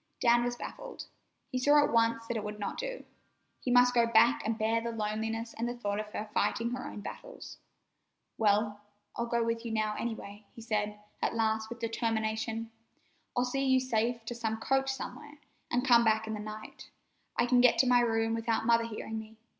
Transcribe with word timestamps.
Dan 0.19 0.43
was 0.43 0.55
baffled. 0.55 1.05
He 1.51 1.59
saw 1.59 1.77
at 1.83 1.93
once 1.93 2.25
that 2.25 2.35
it 2.35 2.43
would 2.43 2.57
not 2.57 2.79
do. 2.79 3.05
He 3.59 3.69
must 3.69 3.93
go 3.93 4.07
back 4.07 4.41
and 4.43 4.57
bear 4.57 4.81
the 4.81 4.89
loneliness 4.91 5.53
and 5.53 5.69
the 5.69 5.75
thought 5.77 5.99
of 5.99 6.07
her 6.07 6.27
fighting 6.33 6.71
her 6.71 6.87
own 6.89 7.01
battles. 7.01 7.59
"Well, 8.35 8.81
I'll 9.15 9.27
go 9.27 9.43
with 9.43 9.63
you 9.63 9.71
now, 9.71 9.93
any 9.99 10.15
way," 10.15 10.47
he 10.55 10.61
said 10.63 10.99
at 11.21 11.35
last, 11.35 11.69
with 11.69 11.77
determination. 11.77 12.71
"I'll 13.37 13.45
see 13.45 13.63
you 13.67 13.79
safe 13.79 14.25
to 14.25 14.33
some 14.33 14.57
coach 14.57 14.91
somewhere, 14.91 15.37
an' 15.69 15.83
come 15.83 16.03
back 16.03 16.25
in 16.25 16.33
the 16.33 16.39
night. 16.39 16.89
I 17.37 17.45
can 17.45 17.61
get 17.61 17.77
to 17.77 17.87
my 17.87 17.99
room 17.99 18.33
without 18.33 18.65
Mother 18.65 18.85
hearing 18.85 19.19
me. 19.19 19.37